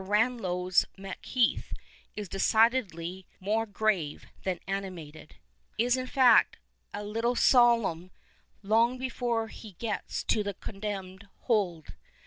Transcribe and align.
Ranalow's 0.03 0.87
Macheath 0.97 1.73
is 2.15 2.27
decidedly 2.27 3.27
more 3.39 3.67
grave 3.67 4.25
than 4.41 4.59
animated, 4.65 5.35
is 5.77 5.95
in 5.95 6.07
fact 6.07 6.57
a 6.91 7.03
little 7.03 7.35
solemn— 7.35 8.09
long 8.63 8.97
before 8.97 9.49
he 9.49 9.73
gets 9.73 10.23
to 10.23 10.41
the 10.41 10.55
Condemned 10.55 11.27
Hold. 11.41 11.93